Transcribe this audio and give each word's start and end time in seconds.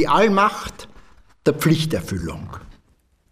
Die 0.00 0.08
Allmacht 0.08 0.88
der 1.44 1.52
Pflichterfüllung. 1.52 2.56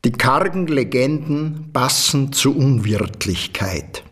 Die 0.04 0.12
kargen 0.12 0.66
Legenden 0.66 1.70
passen 1.72 2.30
zu 2.30 2.54
Unwirtlichkeit. 2.54 4.04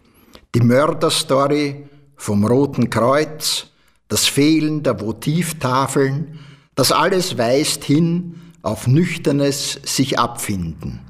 Die 0.54 0.62
Mörderstory 0.62 1.86
vom 2.16 2.46
Roten 2.46 2.88
Kreuz, 2.88 3.66
das 4.08 4.24
Fehlen 4.24 4.82
der 4.82 4.98
Votivtafeln, 4.98 6.38
das 6.74 6.92
alles 6.92 7.36
weist 7.36 7.84
hin 7.84 8.40
auf 8.62 8.86
nüchternes 8.86 9.78
sich 9.84 10.18
abfinden. 10.18 11.02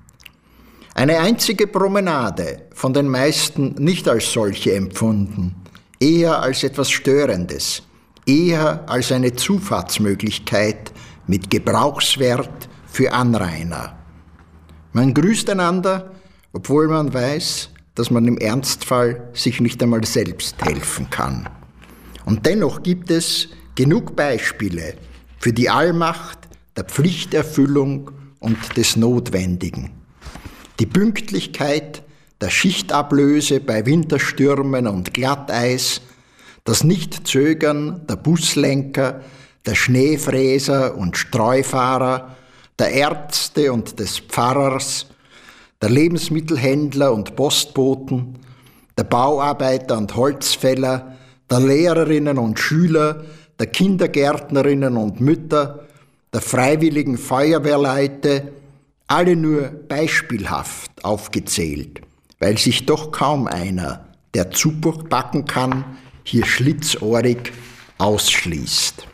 Eine 0.95 1.21
einzige 1.21 1.69
Promenade, 1.69 2.63
von 2.75 2.93
den 2.93 3.07
meisten 3.07 3.77
nicht 3.79 4.09
als 4.09 4.33
solche 4.33 4.75
empfunden, 4.75 5.55
eher 6.01 6.43
als 6.43 6.65
etwas 6.65 6.91
Störendes, 6.91 7.85
eher 8.27 8.91
als 8.91 9.13
eine 9.13 9.37
Zufahrtsmöglichkeit 9.37 10.91
mit 11.27 11.50
Gebrauchswert 11.50 12.68
für 12.86 13.12
Anrainer. 13.12 13.96
Man 14.93 15.12
grüßt 15.12 15.50
einander, 15.50 16.12
obwohl 16.53 16.89
man 16.89 17.12
weiß, 17.12 17.71
dass 17.94 18.11
man 18.11 18.26
im 18.26 18.39
Ernstfall 18.39 19.29
sich 19.32 19.61
nicht 19.61 19.82
einmal 19.82 20.04
selbst 20.04 20.62
helfen 20.64 21.11
kann. 21.11 21.48
Und 22.25 22.46
dennoch 22.46 22.82
gibt 22.82 23.11
es 23.11 23.48
genug 23.75 24.17
Beispiele 24.17 24.94
für 25.39 25.53
die 25.53 25.70
Allmacht 25.70 26.39
der 26.76 26.84
Pflichterfüllung 26.84 28.11
und 28.40 28.76
des 28.76 28.96
Notwendigen. 28.96 29.90
Die 30.79 30.86
Pünktlichkeit 30.86 32.03
der 32.41 32.50
Schichtablöse 32.50 33.61
bei 33.61 33.86
Winterstürmen 33.86 34.86
und 34.86 35.14
Glatteis, 35.14 36.03
das 36.64 36.84
Nichtzögern 36.84 38.06
der 38.08 38.17
Buslenker, 38.17 39.22
der 39.66 39.75
Schneefräser 39.75 40.97
und 40.97 41.16
Streufahrer, 41.16 42.36
der 42.78 42.92
Ärzte 42.92 43.72
und 43.72 43.98
des 43.98 44.20
Pfarrers, 44.20 45.06
der 45.83 45.91
Lebensmittelhändler 45.91 47.12
und 47.12 47.36
Postboten, 47.36 48.39
der 48.97 49.05
Bauarbeiter 49.05 49.98
und 49.98 50.14
Holzfäller, 50.14 51.17
der 51.50 51.61
Lehrerinnen 51.61 52.39
und 52.39 52.58
Schüler, 52.58 53.25
der 53.58 53.67
Kindergärtnerinnen 53.67 54.97
und 54.97 55.20
Mütter, 55.20 55.86
der 56.33 56.41
freiwilligen 56.41 57.19
Feuerwehrleute, 57.19 58.53
alle 59.08 59.36
nur 59.36 59.69
beispielhaft 59.89 61.05
aufgezählt, 61.05 62.01
weil 62.39 62.58
sich 62.58 62.86
doch 62.86 63.12
kaum 63.12 63.47
einer, 63.47 64.06
der 64.34 64.51
Zubuch 64.51 65.05
backen 65.05 65.47
kann, 65.47 65.84
hier 66.25 66.45
schlitzohrig 66.45 67.53
ausschließt. 67.98 69.06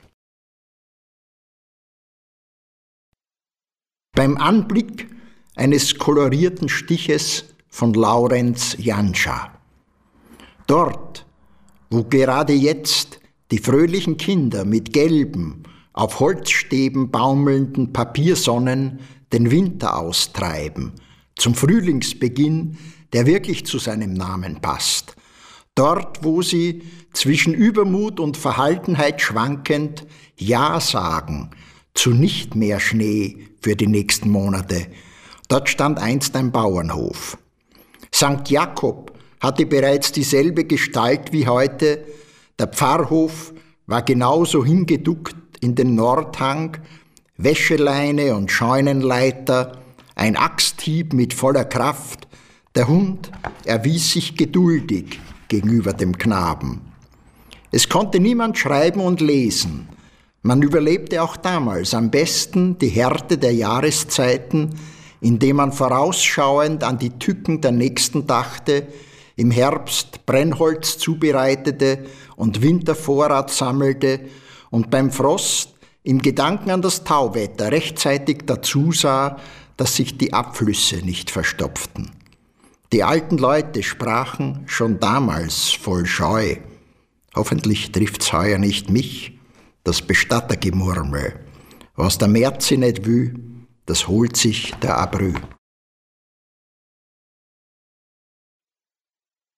Beim 4.15 4.37
Anblick 4.37 5.09
eines 5.57 5.97
kolorierten 5.97 6.69
Stiches 6.69 7.47
von 7.71 7.95
Laurenz 7.95 8.77
Janscha. 8.79 9.51
Dort, 10.67 11.25
wo 11.89 12.05
gerade 12.05 12.53
jetzt 12.53 13.21
die 13.51 13.57
fröhlichen 13.57 14.19
Kinder 14.19 14.67
mit 14.67 14.93
gelben, 14.93 15.63
auf 15.95 16.21
Holzstäben 16.21 17.11
baumelnden 17.11 17.95
Papiersonnen 17.95 19.01
den 19.33 19.51
Winter 19.51 19.97
austreiben, 19.99 20.93
zum 21.37 21.55
Frühlingsbeginn, 21.55 22.77
der 23.15 23.25
wirklich 23.25 23.65
zu 23.65 23.79
seinem 23.79 24.13
Namen 24.13 24.61
passt. 24.61 25.17
Dort, 25.75 26.23
wo 26.23 26.43
sie 26.43 26.83
zwischen 27.15 27.55
Übermut 27.55 28.21
und 28.21 28.37
Verhaltenheit 28.37 29.23
schwankend 29.23 30.07
Ja 30.37 30.81
sagen 30.81 31.49
zu 31.95 32.11
nicht 32.11 32.55
mehr 32.55 32.79
Schnee 32.79 33.49
für 33.63 33.77
die 33.77 33.87
nächsten 33.87 34.31
Monate. 34.31 34.87
Dort 35.49 35.69
stand 35.69 35.99
einst 35.99 36.37
ein 36.37 36.53
Bauernhof. 36.53 37.39
St. 38.15 38.49
Jakob 38.49 39.13
hatte 39.41 39.67
bereits 39.67 40.13
dieselbe 40.13 40.65
Gestalt 40.65 41.33
wie 41.33 41.47
heute. 41.47 42.05
Der 42.59 42.69
Pfarrhof 42.69 43.53
war 43.87 44.03
genauso 44.03 44.65
hingeduckt 44.65 45.37
in 45.61 45.75
den 45.75 45.95
Nordhang 45.95 46.79
Wäscheleine 47.37 48.37
und 48.37 48.51
Scheunenleiter, 48.51 49.79
ein 50.15 50.37
Axthieb 50.37 51.13
mit 51.13 51.35
voller 51.35 51.65
Kraft. 51.65 52.29
Der 52.75 52.87
Hund 52.89 53.31
erwies 53.65 54.13
sich 54.13 54.37
geduldig 54.37 55.19
gegenüber 55.49 55.93
dem 55.93 56.17
Knaben. 56.17 56.83
Es 57.71 57.89
konnte 57.89 58.21
niemand 58.21 58.59
schreiben 58.59 59.01
und 59.01 59.21
lesen. 59.21 59.89
Man 60.43 60.61
überlebte 60.61 61.23
auch 61.23 61.37
damals 61.37 61.95
am 61.95 62.11
besten 62.11 62.77
die 62.79 62.89
Härte 62.89 63.39
der 63.39 63.55
Jahreszeiten, 63.55 64.71
indem 65.21 65.57
man 65.57 65.73
vorausschauend 65.73 66.83
an 66.83 66.99
die 66.99 67.11
Tücken 67.11 67.61
der 67.61 67.71
nächsten 67.71 68.27
dachte, 68.27 68.89
im 69.37 69.53
Herbst 69.53 70.27
Brennholz 70.27 70.99
zubereitete 70.99 72.07
und 72.35 72.61
Wintervorrat 72.61 73.51
sammelte 73.51 74.21
und 74.71 74.91
beim 74.91 75.13
Frost 75.13 75.75
im 76.03 76.21
Gedanken 76.21 76.71
an 76.71 76.83
das 76.83 77.05
Tauwetter 77.05 77.71
rechtzeitig 77.71 78.41
dazu 78.45 78.91
sah, 78.91 79.39
dass 79.77 79.95
sich 79.95 80.19
die 80.19 80.33
Abflüsse 80.33 80.97
nicht 80.97 81.31
verstopften. 81.31 82.11
Die 82.93 83.05
alten 83.05 83.39
Leute 83.39 83.85
sprachen 83.85 84.65
schon 84.67 84.99
damals 84.99 85.71
voll 85.71 86.05
Scheu. 86.05 86.57
Hoffentlich 87.35 87.93
trifft's 87.93 88.33
heuer 88.33 88.59
nicht 88.59 88.91
mich, 88.91 89.39
das 89.85 90.03
Bestattergemurmel. 90.03 91.41
Was 91.95 92.19
der 92.19 92.29
Märzi 92.29 92.77
nicht 92.77 93.05
will, 93.05 93.35
das 93.87 94.09
holt 94.09 94.37
sich 94.37 94.73
der 94.77 94.99
April. 94.99 95.35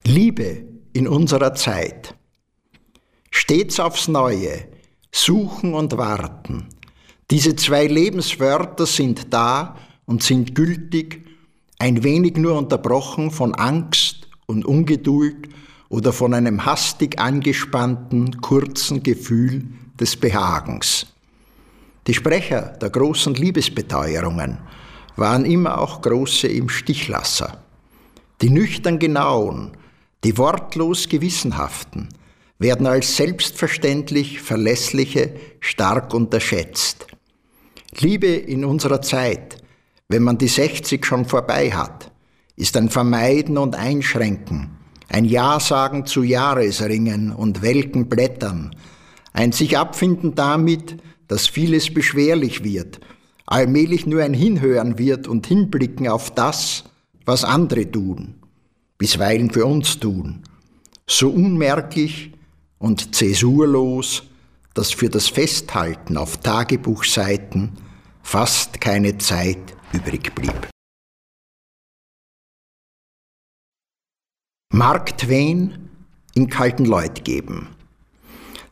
Liebe 0.04 0.66
in 0.92 1.08
unserer 1.08 1.54
Zeit. 1.54 2.14
Stets 3.30 3.80
aufs 3.80 4.08
Neue 4.08 4.68
Suchen 5.12 5.74
und 5.74 5.96
Warten. 5.96 6.68
Diese 7.30 7.56
zwei 7.56 7.86
Lebenswörter 7.86 8.84
sind 8.86 9.32
da 9.32 9.76
und 10.06 10.22
sind 10.22 10.54
gültig, 10.54 11.24
ein 11.78 12.02
wenig 12.02 12.36
nur 12.36 12.58
unterbrochen 12.58 13.30
von 13.30 13.54
Angst 13.54 14.28
und 14.46 14.64
Ungeduld 14.64 15.48
oder 15.88 16.12
von 16.12 16.34
einem 16.34 16.66
hastig 16.66 17.18
angespannten, 17.18 18.40
kurzen 18.40 19.02
Gefühl 19.02 19.68
des 19.98 20.16
Behagens. 20.16 21.06
Die 22.06 22.14
Sprecher 22.14 22.76
der 22.80 22.90
großen 22.90 23.34
Liebesbeteuerungen 23.34 24.58
waren 25.16 25.44
immer 25.44 25.80
auch 25.80 26.02
große 26.02 26.48
im 26.48 26.68
Stichlasser. 26.68 27.62
Die 28.42 28.50
nüchtern 28.50 28.98
genauen, 28.98 29.76
die 30.24 30.36
wortlos 30.36 31.08
gewissenhaften, 31.08 32.08
werden 32.58 32.86
als 32.86 33.16
selbstverständlich 33.16 34.40
verlässliche 34.40 35.34
stark 35.60 36.14
unterschätzt. 36.14 37.06
Liebe 37.98 38.26
in 38.26 38.64
unserer 38.64 39.02
Zeit, 39.02 39.56
wenn 40.08 40.22
man 40.22 40.38
die 40.38 40.48
60 40.48 41.04
schon 41.04 41.24
vorbei 41.24 41.70
hat, 41.70 42.10
ist 42.56 42.76
ein 42.76 42.90
Vermeiden 42.90 43.58
und 43.58 43.74
Einschränken, 43.74 44.76
ein 45.08 45.24
Ja 45.24 45.60
sagen 45.60 46.06
zu 46.06 46.22
Jahresringen 46.22 47.32
und 47.32 47.62
welken 47.62 48.08
Blättern, 48.08 48.74
ein 49.34 49.52
sich 49.52 49.76
abfinden 49.76 50.34
damit, 50.34 50.96
dass 51.28 51.46
vieles 51.46 51.92
beschwerlich 51.92 52.64
wird, 52.64 53.00
allmählich 53.44 54.06
nur 54.06 54.22
ein 54.22 54.32
Hinhören 54.32 54.98
wird 54.98 55.28
und 55.28 55.46
hinblicken 55.46 56.08
auf 56.08 56.30
das, 56.30 56.84
was 57.26 57.44
andere 57.44 57.90
tun, 57.90 58.36
bisweilen 58.96 59.50
für 59.50 59.66
uns 59.66 59.98
tun, 59.98 60.44
so 61.06 61.28
unmerklich 61.28 62.32
und 62.78 63.14
zäsurlos, 63.14 64.22
dass 64.72 64.92
für 64.92 65.08
das 65.08 65.28
Festhalten 65.28 66.16
auf 66.16 66.38
Tagebuchseiten 66.38 67.72
fast 68.22 68.80
keine 68.80 69.18
Zeit 69.18 69.76
übrig 69.92 70.34
blieb. 70.34 70.68
Mark 74.72 75.16
Twain 75.18 75.88
in 76.34 76.48
kalten 76.48 76.84
Leut 76.84 77.24
geben. 77.24 77.73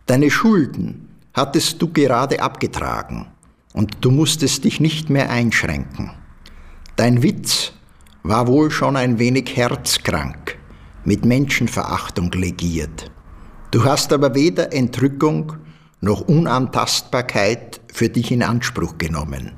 Deine 0.06 0.30
Schulden 0.30 1.08
hattest 1.32 1.80
du 1.80 1.88
gerade 1.88 2.42
abgetragen 2.42 3.28
und 3.72 3.98
du 4.00 4.10
musstest 4.10 4.64
dich 4.64 4.80
nicht 4.80 5.10
mehr 5.10 5.30
einschränken. 5.30 6.10
Dein 6.96 7.22
Witz 7.22 7.72
war 8.22 8.46
wohl 8.46 8.70
schon 8.70 8.96
ein 8.96 9.18
wenig 9.18 9.56
herzkrank, 9.56 10.58
mit 11.04 11.24
Menschenverachtung 11.24 12.32
legiert. 12.32 13.10
Du 13.70 13.84
hast 13.84 14.12
aber 14.12 14.34
weder 14.34 14.72
Entrückung 14.72 15.54
noch 16.00 16.20
Unantastbarkeit 16.22 17.80
für 17.92 18.08
dich 18.08 18.32
in 18.32 18.42
Anspruch 18.42 18.98
genommen. 18.98 19.52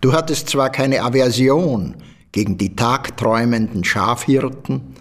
Du 0.00 0.12
hattest 0.12 0.50
zwar 0.50 0.70
keine 0.70 1.02
Aversion 1.02 1.94
gegen 2.32 2.58
die 2.58 2.76
tagträumenden 2.76 3.84
Schafhirten, 3.84 4.94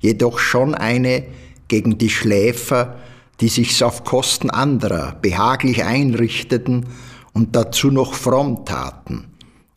jedoch 0.00 0.38
schon 0.38 0.74
eine 0.74 1.24
gegen 1.68 1.96
die 1.96 2.10
Schläfer, 2.10 2.96
die 3.40 3.48
sich's 3.48 3.82
auf 3.82 4.04
Kosten 4.04 4.50
anderer 4.50 5.16
behaglich 5.20 5.82
einrichteten 5.84 6.86
und 7.32 7.56
dazu 7.56 7.90
noch 7.90 8.14
fromm 8.14 8.64
taten, 8.64 9.28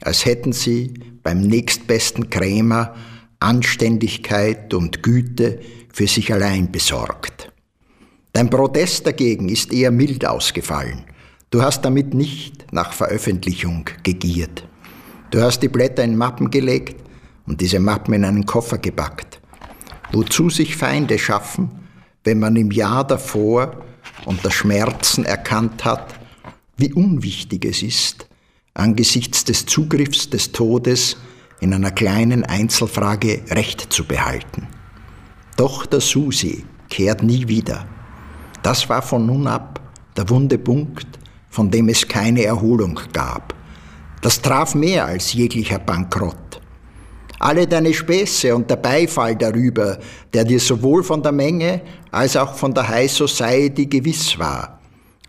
als 0.02 0.26
hätten 0.26 0.54
sie 0.54 0.94
beim 1.24 1.42
nächstbesten 1.42 2.30
Krämer 2.30 2.94
Anständigkeit 3.40 4.74
und 4.74 5.04
Güte 5.04 5.60
für 5.92 6.08
sich 6.08 6.32
allein 6.34 6.72
besorgt. 6.72 7.52
Dein 8.34 8.50
Protest 8.50 9.06
dagegen 9.06 9.50
ist 9.50 9.72
eher 9.72 9.92
mild 9.92 10.26
ausgefallen. 10.26 11.04
Du 11.50 11.62
hast 11.62 11.84
damit 11.86 12.14
nicht 12.14 12.74
nach 12.74 12.94
Veröffentlichung 12.94 13.86
gegiert. 14.04 14.68
Du 15.30 15.42
hast 15.42 15.60
die 15.60 15.68
Blätter 15.68 16.04
in 16.04 16.18
Mappen 16.18 16.50
gelegt 16.50 16.96
und 17.46 17.62
diese 17.62 17.80
Mappen 17.80 18.14
in 18.16 18.26
einen 18.26 18.46
Koffer 18.46 18.78
gepackt. 18.78 19.40
Wozu 20.12 20.50
sich 20.50 20.76
Feinde 20.76 21.20
schaffen, 21.20 21.83
wenn 22.24 22.40
man 22.40 22.56
im 22.56 22.72
Jahr 22.72 23.06
davor 23.06 23.84
unter 24.26 24.52
Schmerzen 24.52 25.26
erkannt 25.26 25.84
hat, 25.86 26.14
wie 26.78 26.94
unwichtig 26.94 27.66
es 27.66 27.84
ist, 27.84 28.28
angesichts 28.74 29.44
des 29.44 29.66
Zugriffs 29.66 30.30
des 30.30 30.52
Todes 30.52 31.18
in 31.60 31.74
einer 31.74 31.92
kleinen 31.92 32.44
Einzelfrage 32.44 33.42
Recht 33.50 33.94
zu 33.94 34.06
behalten. 34.06 34.68
Doch 35.58 35.86
der 35.86 36.02
Susi 36.02 36.66
kehrt 36.90 37.24
nie 37.24 37.48
wieder. 37.48 37.86
Das 38.64 38.90
war 38.90 39.02
von 39.02 39.26
nun 39.26 39.48
ab 39.48 39.82
der 40.16 40.30
wunde 40.30 40.58
Punkt, 40.58 41.08
von 41.50 41.70
dem 41.70 41.90
es 41.90 42.08
keine 42.08 42.44
Erholung 42.44 43.00
gab. 43.12 43.54
Das 44.22 44.42
traf 44.42 44.76
mehr 44.76 45.06
als 45.06 45.34
jeglicher 45.34 45.80
Bankrott. 45.80 46.62
Alle 47.40 47.68
deine 47.68 47.94
Späße 47.94 48.56
und 48.56 48.70
der 48.70 48.78
Beifall 48.78 49.36
darüber, 49.36 50.00
der 50.34 50.46
dir 50.46 50.60
sowohl 50.60 51.04
von 51.04 51.22
der 51.22 51.32
Menge 51.32 51.82
als 52.12 52.38
auch 52.38 52.56
von 52.56 52.74
der 52.74 52.88
High 52.88 53.12
Society 53.12 53.88
gewiss 53.88 54.38
war. 54.40 54.80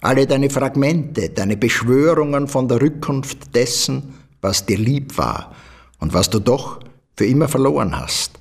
Alle 0.01 0.27
deine 0.27 0.51
Fragmente, 0.51 1.31
deine 1.31 1.56
Beschwörungen 1.56 2.47
von 2.47 2.69
der 2.69 2.81
Rückkunft 2.81 3.55
dessen, 3.55 4.15
was 4.41 4.67
dir 4.67 4.79
lieb 4.79 5.17
war 5.17 5.55
und 5.99 6.12
was 6.12 6.29
du 6.29 6.39
doch 6.39 6.81
für 7.17 7.27
immer 7.27 7.49
verloren 7.49 7.99
hast, 7.99 8.33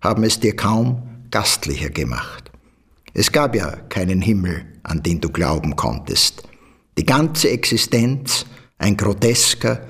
haben 0.00 0.22
es 0.22 0.38
dir 0.38 0.54
kaum 0.54 1.02
gastlicher 1.30 1.90
gemacht. 1.90 2.50
Es 3.14 3.32
gab 3.32 3.56
ja 3.56 3.72
keinen 3.88 4.22
Himmel, 4.22 4.64
an 4.84 5.02
den 5.02 5.20
du 5.20 5.28
glauben 5.28 5.74
konntest. 5.74 6.44
Die 6.96 7.04
ganze 7.04 7.50
Existenz 7.50 8.46
ein 8.78 8.96
grotesker, 8.96 9.80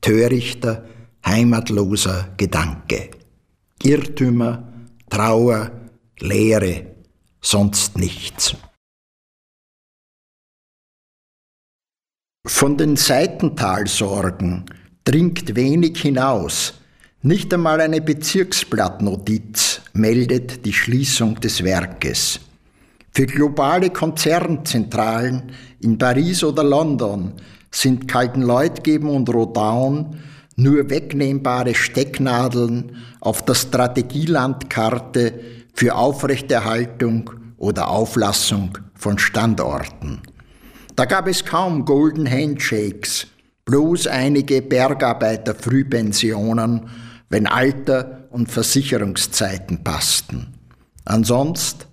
törichter, 0.00 0.84
heimatloser 1.28 2.30
Gedanke. 2.36 3.10
Irrtümer, 3.82 4.72
Trauer, 5.08 5.70
Leere, 6.18 6.86
sonst 7.40 7.96
nichts. 7.96 8.56
Von 12.46 12.76
den 12.76 12.96
Seitentalsorgen 12.96 14.64
dringt 15.04 15.54
wenig 15.54 16.00
hinaus. 16.00 16.74
Nicht 17.22 17.52
einmal 17.52 17.80
eine 17.80 18.00
Bezirksblattnotiz 18.00 19.82
meldet 19.92 20.64
die 20.64 20.72
Schließung 20.72 21.40
des 21.40 21.62
Werkes. 21.62 22.40
Für 23.12 23.26
globale 23.26 23.90
Konzernzentralen 23.90 25.52
in 25.80 25.98
Paris 25.98 26.44
oder 26.44 26.62
London 26.62 27.32
sind 27.70 28.06
Kaltenleutgeben 28.08 29.08
und 29.10 29.28
Rodaun 29.28 30.18
nur 30.58 30.90
wegnehmbare 30.90 31.74
Stecknadeln 31.74 32.96
auf 33.20 33.42
der 33.44 33.54
Strategielandkarte 33.54 35.34
für 35.72 35.94
Aufrechterhaltung 35.94 37.30
oder 37.58 37.88
Auflassung 37.88 38.76
von 38.94 39.18
Standorten. 39.18 40.20
Da 40.96 41.04
gab 41.04 41.28
es 41.28 41.44
kaum 41.44 41.84
Golden 41.84 42.28
Handshakes, 42.28 43.28
bloß 43.66 44.08
einige 44.08 44.60
Bergarbeiter-Frühpensionen, 44.60 46.88
wenn 47.30 47.46
Alter 47.46 48.26
und 48.30 48.50
Versicherungszeiten 48.50 49.84
passten. 49.84 50.48
Ansonsten 51.04 51.84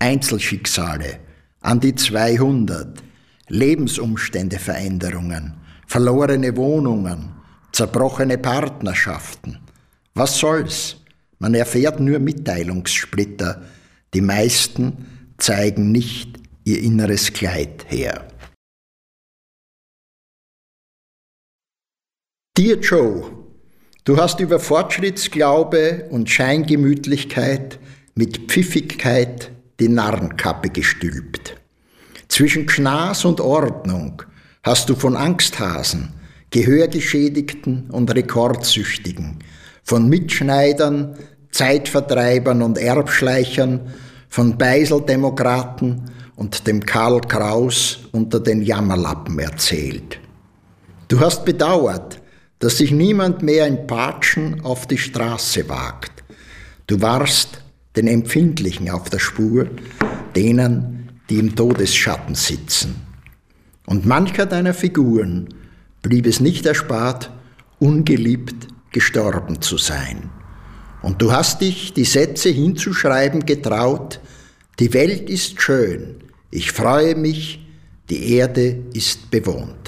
Einzelschicksale, 0.00 1.18
an 1.62 1.80
die 1.80 1.94
200, 1.94 3.02
Lebensumständeveränderungen, 3.48 5.54
verlorene 5.86 6.54
Wohnungen, 6.58 7.40
zerbrochene 7.72 8.38
Partnerschaften. 8.38 9.58
Was 10.14 10.38
soll's? 10.38 10.96
Man 11.38 11.54
erfährt 11.54 11.98
nur 11.98 12.18
Mitteilungssplitter. 12.18 13.62
Die 14.14 14.20
meisten 14.20 15.32
zeigen 15.38 15.90
nicht 15.90 16.38
ihr 16.64 16.80
inneres 16.80 17.32
Kleid 17.32 17.86
her. 17.88 18.28
Dear 22.56 22.76
Joe, 22.76 23.32
du 24.04 24.18
hast 24.18 24.38
über 24.38 24.60
Fortschrittsglaube 24.60 26.08
und 26.10 26.28
Scheingemütlichkeit 26.28 27.80
mit 28.14 28.50
Pfiffigkeit 28.50 29.50
die 29.80 29.88
Narrenkappe 29.88 30.68
gestülpt. 30.68 31.56
Zwischen 32.28 32.66
Gnas 32.66 33.24
und 33.24 33.40
Ordnung 33.40 34.22
hast 34.62 34.90
du 34.90 34.94
von 34.94 35.16
Angsthasen, 35.16 36.12
Gehörgeschädigten 36.52 37.90
und 37.90 38.14
Rekordsüchtigen, 38.14 39.38
von 39.82 40.08
Mitschneidern, 40.08 41.16
Zeitvertreibern 41.50 42.62
und 42.62 42.78
Erbschleichern, 42.78 43.80
von 44.28 44.56
Beiseldemokraten 44.56 46.10
und 46.36 46.66
dem 46.66 46.84
Karl 46.84 47.20
Kraus 47.22 48.00
unter 48.12 48.38
den 48.38 48.62
Jammerlappen 48.62 49.38
erzählt. 49.38 50.20
Du 51.08 51.20
hast 51.20 51.44
bedauert, 51.44 52.20
dass 52.58 52.78
sich 52.78 52.92
niemand 52.92 53.42
mehr 53.42 53.66
in 53.66 53.86
Patschen 53.86 54.60
auf 54.64 54.86
die 54.86 54.98
Straße 54.98 55.68
wagt. 55.68 56.22
Du 56.86 57.00
warst 57.00 57.62
den 57.96 58.06
Empfindlichen 58.06 58.88
auf 58.90 59.10
der 59.10 59.18
Spur, 59.18 59.68
denen, 60.36 61.10
die 61.28 61.38
im 61.38 61.54
Todesschatten 61.54 62.34
sitzen. 62.34 62.94
Und 63.86 64.06
mancher 64.06 64.46
deiner 64.46 64.74
Figuren 64.74 65.48
blieb 66.02 66.26
es 66.26 66.40
nicht 66.40 66.66
erspart, 66.66 67.30
ungeliebt 67.78 68.68
gestorben 68.90 69.62
zu 69.62 69.78
sein. 69.78 70.30
Und 71.00 71.20
du 71.22 71.32
hast 71.32 71.60
dich 71.60 71.94
die 71.94 72.04
Sätze 72.04 72.50
hinzuschreiben 72.50 73.44
getraut, 73.46 74.20
die 74.78 74.92
Welt 74.94 75.28
ist 75.30 75.60
schön, 75.60 76.16
ich 76.50 76.70
freue 76.70 77.14
mich, 77.14 77.66
die 78.10 78.34
Erde 78.34 78.84
ist 78.92 79.30
bewohnt. 79.30 79.82